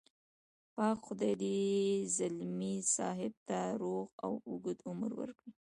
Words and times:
پاک 0.75 0.97
خدای 1.07 1.33
دې 1.43 1.59
ځلمي 2.15 2.75
صاحب 2.95 3.33
ته 3.47 3.59
روغ 3.81 4.07
او 4.25 4.33
اوږد 4.49 4.77
عمر 4.89 5.11
ورکړي. 5.19 5.51